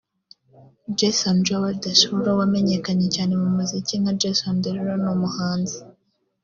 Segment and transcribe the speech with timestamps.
[0.97, 5.77] Jason Joel Desrouleaux wamenyekanye cyane mu muziki nka Jason Derulo ni umuhanzi